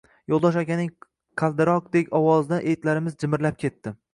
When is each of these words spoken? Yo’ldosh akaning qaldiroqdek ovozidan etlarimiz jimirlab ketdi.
Yo’ldosh 0.31 0.55
akaning 0.61 0.87
qaldiroqdek 1.41 2.11
ovozidan 2.23 2.67
etlarimiz 2.73 3.21
jimirlab 3.25 3.63
ketdi. 3.67 3.95